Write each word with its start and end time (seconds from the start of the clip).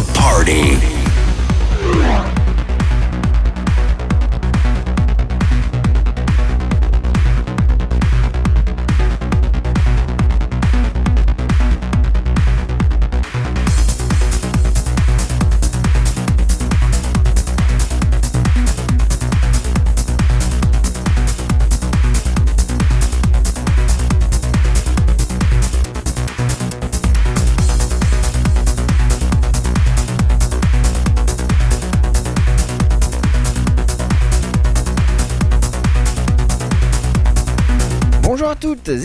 the 0.00 0.12
party. 0.12 0.99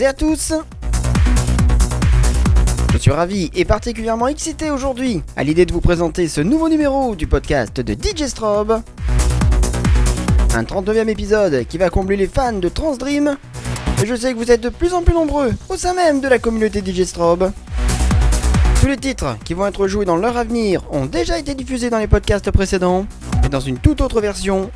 À 0.06 0.10
et 0.10 0.14
tous 0.14 0.52
Je 2.92 2.98
suis 2.98 3.10
ravi 3.10 3.50
et 3.54 3.64
particulièrement 3.64 4.28
excité 4.28 4.70
aujourd'hui 4.70 5.20
à 5.36 5.42
l'idée 5.42 5.66
de 5.66 5.72
vous 5.72 5.80
présenter 5.80 6.28
ce 6.28 6.40
nouveau 6.40 6.68
numéro 6.68 7.16
du 7.16 7.26
podcast 7.26 7.80
de 7.80 7.92
DJ 7.92 8.26
Strobe. 8.26 8.82
Un 10.54 10.62
39e 10.62 11.08
épisode 11.08 11.64
qui 11.66 11.76
va 11.76 11.90
combler 11.90 12.16
les 12.16 12.28
fans 12.28 12.52
de 12.52 12.68
Transdream. 12.68 13.36
Et 14.00 14.06
je 14.06 14.14
sais 14.14 14.32
que 14.32 14.38
vous 14.38 14.52
êtes 14.52 14.60
de 14.60 14.68
plus 14.68 14.94
en 14.94 15.02
plus 15.02 15.14
nombreux 15.14 15.52
au 15.68 15.76
sein 15.76 15.94
même 15.94 16.20
de 16.20 16.28
la 16.28 16.38
communauté 16.38 16.84
DJ 16.84 17.02
Strobe. 17.02 17.50
Tous 18.80 18.86
les 18.86 18.98
titres 18.98 19.36
qui 19.44 19.54
vont 19.54 19.66
être 19.66 19.88
joués 19.88 20.04
dans 20.04 20.16
leur 20.16 20.36
avenir 20.36 20.82
ont 20.92 21.06
déjà 21.06 21.36
été 21.36 21.56
diffusés 21.56 21.90
dans 21.90 21.98
les 21.98 22.06
podcasts 22.06 22.52
précédents, 22.52 23.06
mais 23.42 23.48
dans 23.48 23.58
une 23.58 23.78
toute 23.78 24.00
autre 24.00 24.20
version 24.20 24.70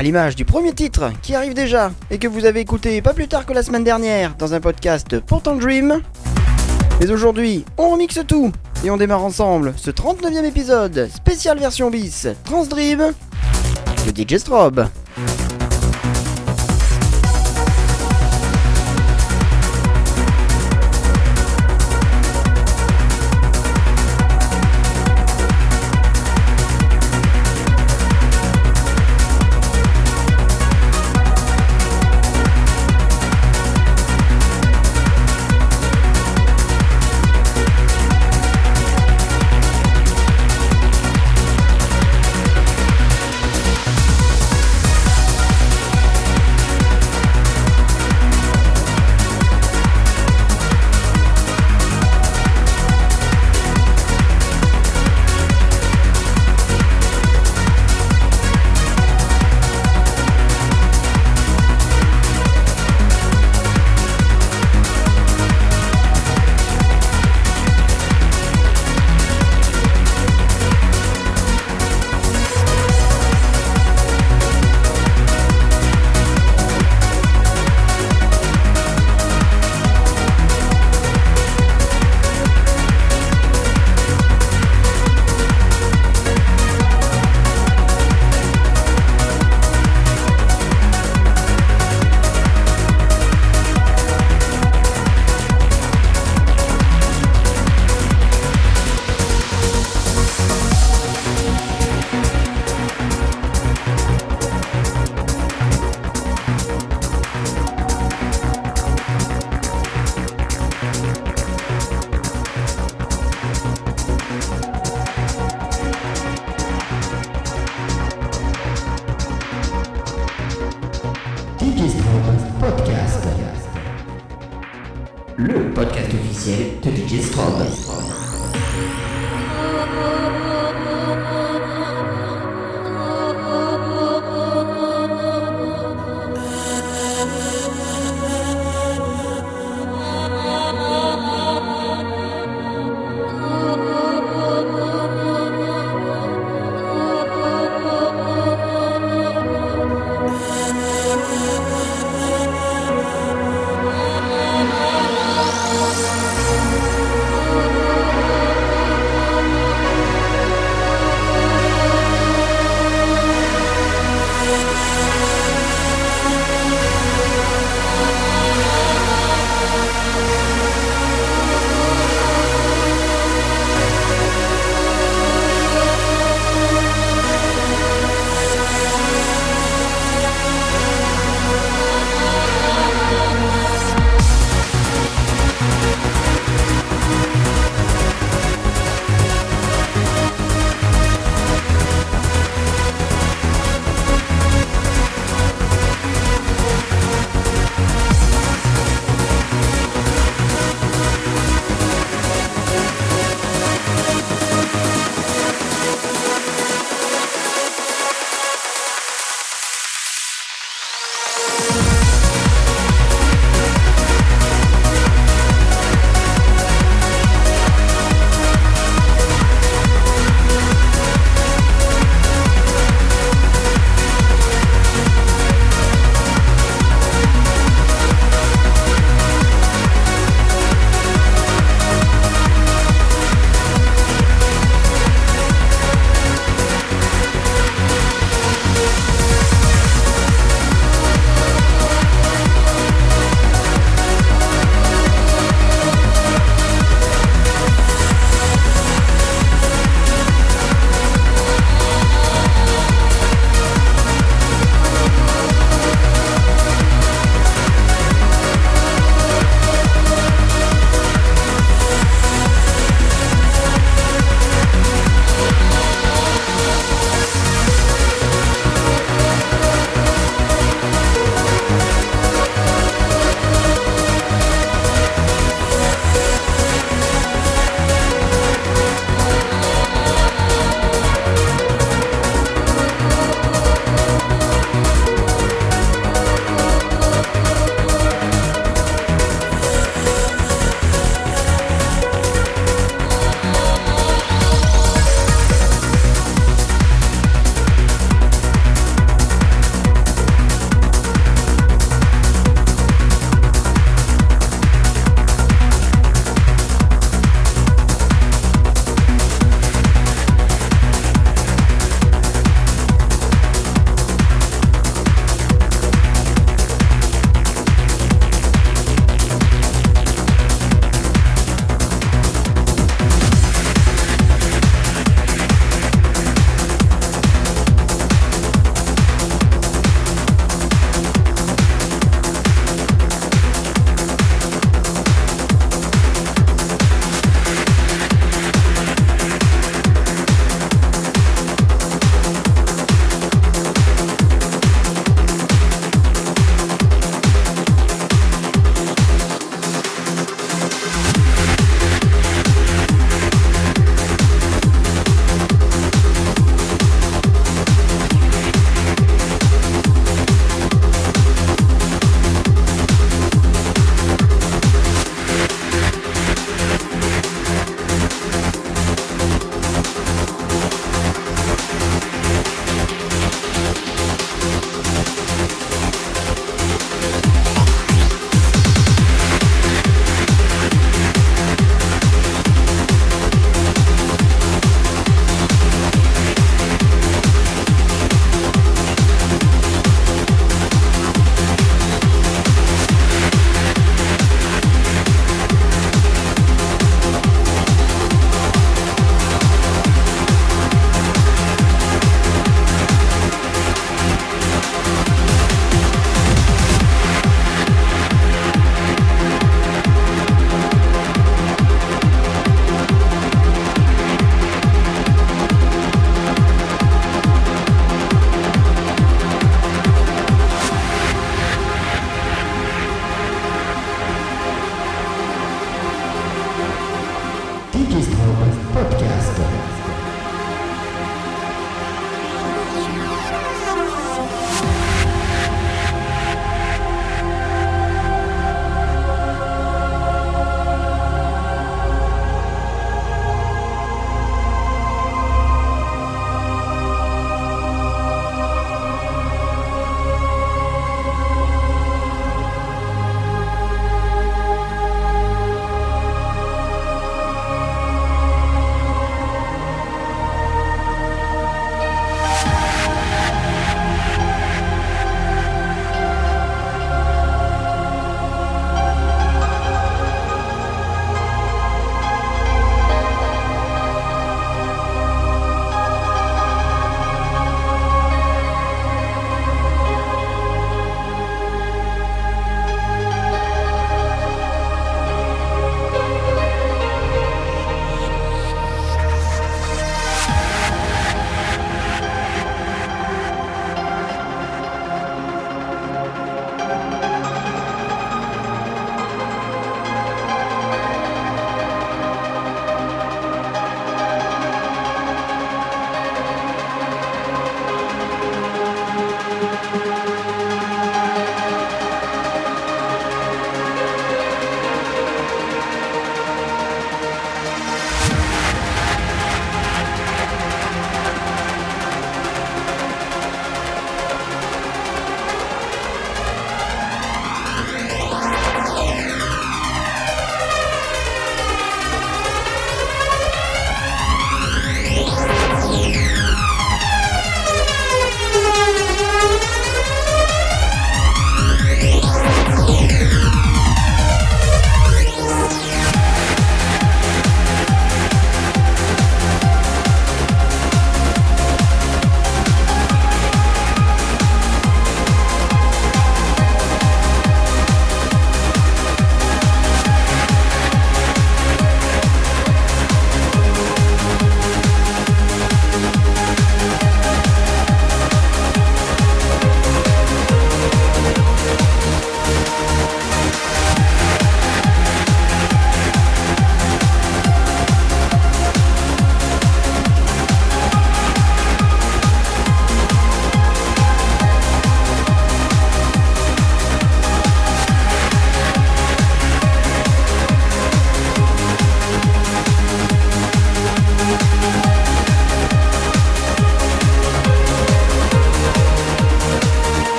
à 0.00 0.02
l'image 0.02 0.34
du 0.34 0.46
premier 0.46 0.72
titre 0.72 1.12
qui 1.20 1.34
arrive 1.34 1.52
déjà 1.52 1.92
et 2.10 2.16
que 2.16 2.26
vous 2.26 2.46
avez 2.46 2.60
écouté 2.60 3.02
pas 3.02 3.12
plus 3.12 3.28
tard 3.28 3.44
que 3.44 3.52
la 3.52 3.62
semaine 3.62 3.84
dernière 3.84 4.34
dans 4.34 4.54
un 4.54 4.60
podcast 4.60 5.20
Portant 5.20 5.56
Dream. 5.56 6.00
Mais 6.98 7.10
aujourd'hui, 7.10 7.66
on 7.76 7.90
remixe 7.90 8.20
tout 8.26 8.50
et 8.82 8.90
on 8.90 8.96
démarre 8.96 9.22
ensemble 9.22 9.74
ce 9.76 9.90
39e 9.90 10.46
épisode 10.46 11.10
spécial 11.14 11.58
version 11.58 11.90
bis 11.90 12.28
Transdream 12.44 13.12
de 14.06 14.22
DJ 14.22 14.38
Strobe. 14.38 14.86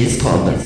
Officiel 0.00 0.44
de 0.44 0.52
DJ 0.52 0.59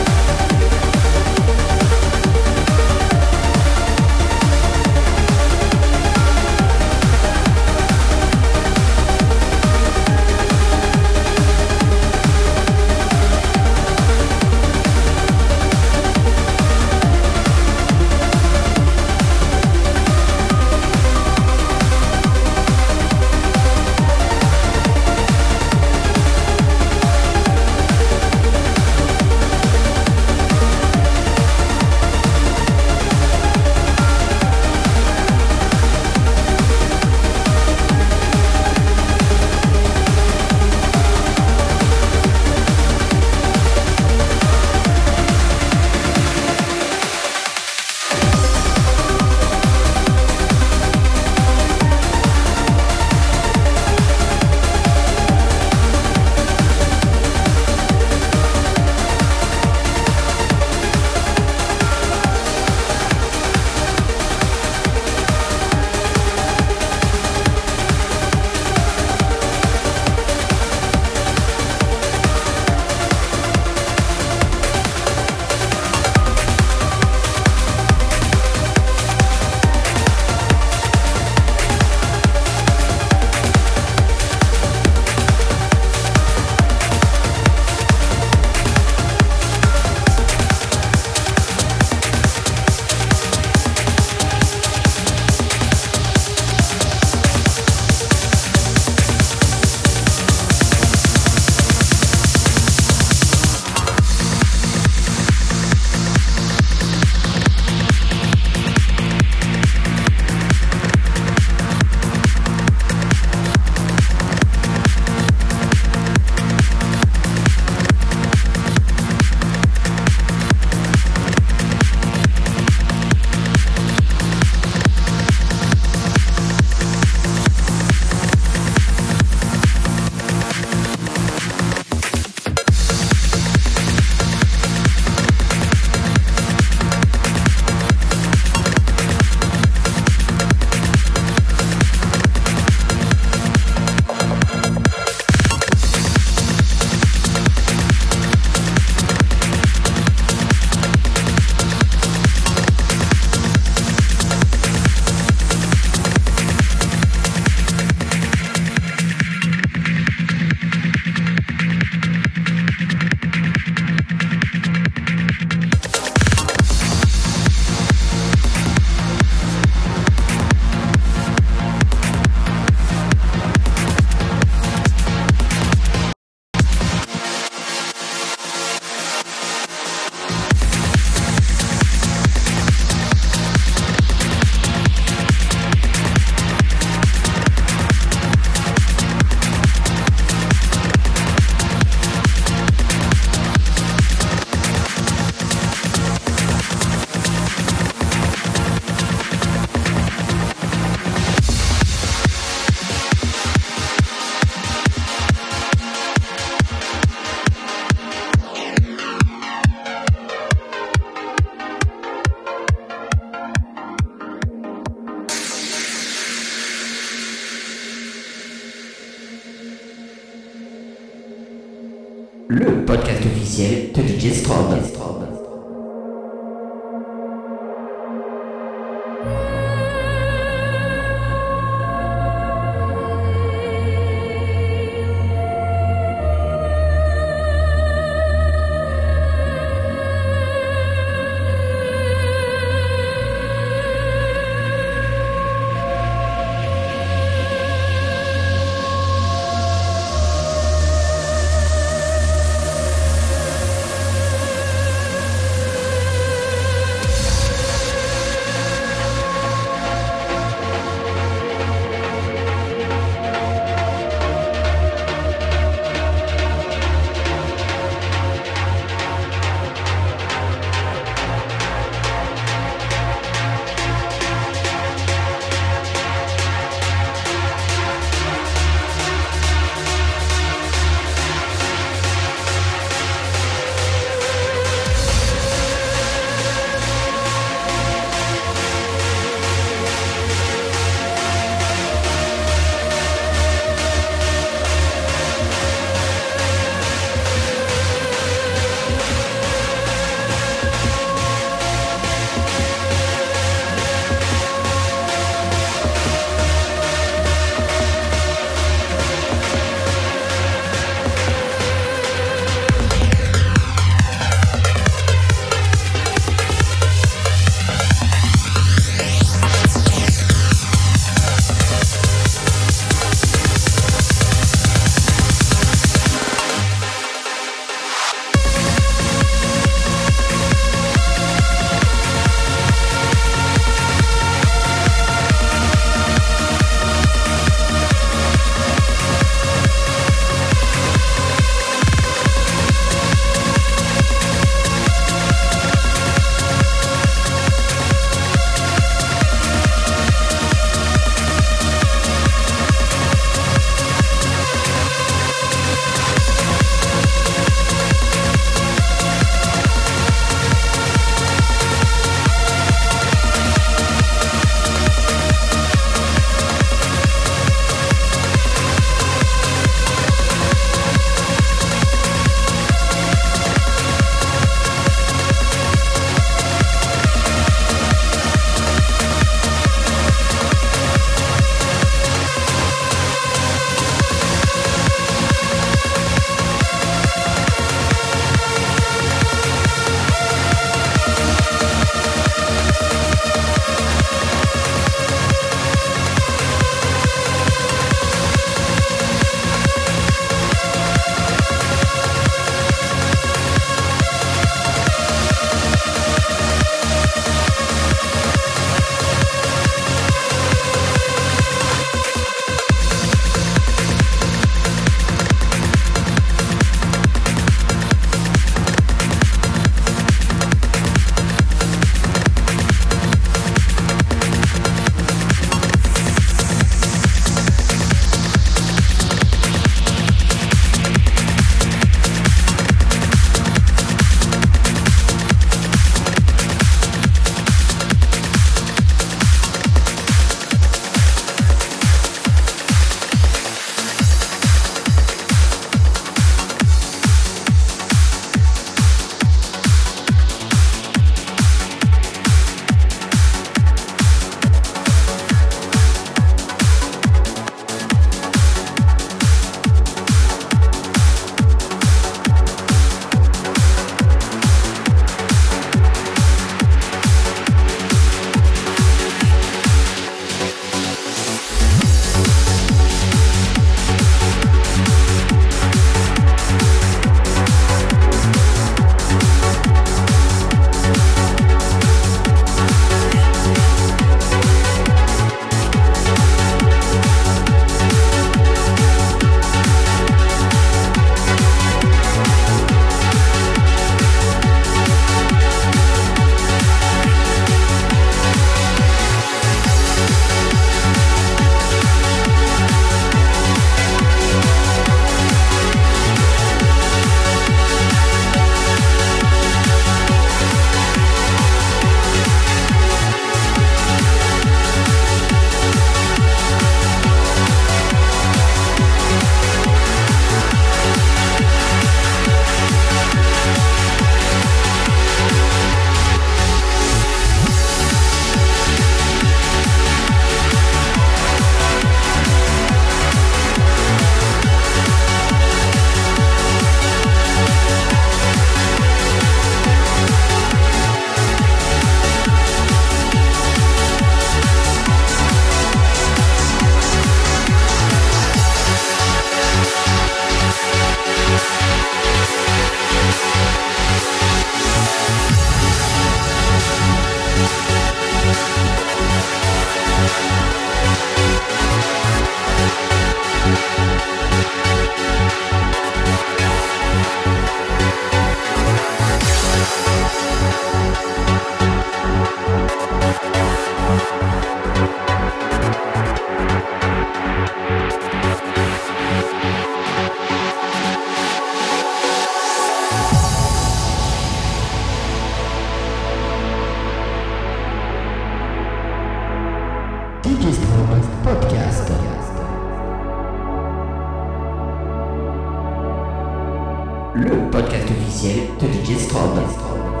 officiel 598.61 598.71
de 598.71 598.85
Digistrom. 598.85 600.00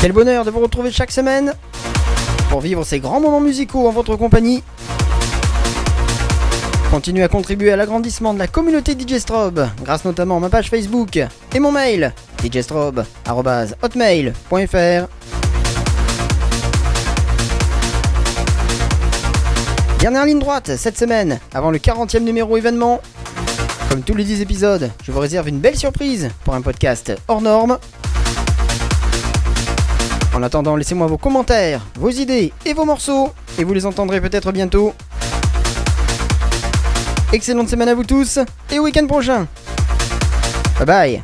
Quel 0.00 0.12
bonheur 0.12 0.44
de 0.44 0.50
vous 0.50 0.60
retrouver 0.60 0.92
chaque 0.92 1.10
semaine 1.10 1.54
pour 2.50 2.60
vivre 2.60 2.84
ces 2.84 3.00
grands 3.00 3.20
moments 3.20 3.40
musicaux 3.40 3.88
en 3.88 3.90
votre 3.90 4.14
compagnie. 4.14 4.62
Continuez 6.90 7.24
à 7.24 7.28
contribuer 7.28 7.72
à 7.72 7.76
l'agrandissement 7.76 8.32
de 8.32 8.38
la 8.38 8.46
communauté 8.46 8.92
DJ 8.92 9.18
Strobe 9.18 9.66
grâce 9.82 10.04
notamment 10.04 10.36
à 10.36 10.40
ma 10.40 10.50
page 10.50 10.70
Facebook 10.70 11.16
et 11.16 11.58
mon 11.58 11.72
mail 11.72 12.12
djstrobe.hotmail.fr 12.44 15.08
Dernière 19.98 20.26
ligne 20.26 20.38
droite 20.38 20.76
cette 20.76 20.96
semaine, 20.96 21.40
avant 21.52 21.72
le 21.72 21.78
40e 21.78 22.20
numéro 22.20 22.56
événement. 22.56 23.00
Comme 23.90 24.02
tous 24.02 24.14
les 24.14 24.22
10 24.22 24.42
épisodes, 24.42 24.92
je 25.02 25.10
vous 25.10 25.18
réserve 25.18 25.48
une 25.48 25.58
belle 25.58 25.76
surprise 25.76 26.28
pour 26.44 26.54
un 26.54 26.62
podcast 26.62 27.12
hors 27.26 27.40
norme. 27.40 27.78
En 30.38 30.42
attendant, 30.44 30.76
laissez-moi 30.76 31.08
vos 31.08 31.18
commentaires, 31.18 31.84
vos 31.96 32.10
idées 32.10 32.52
et 32.64 32.72
vos 32.72 32.84
morceaux, 32.84 33.30
et 33.58 33.64
vous 33.64 33.74
les 33.74 33.84
entendrez 33.84 34.20
peut-être 34.20 34.52
bientôt. 34.52 34.94
Excellente 37.32 37.68
semaine 37.68 37.88
à 37.88 37.94
vous 37.96 38.04
tous, 38.04 38.38
et 38.70 38.78
au 38.78 38.84
week-end 38.84 39.08
prochain. 39.08 39.48
Bye 40.78 40.86
bye 40.86 41.22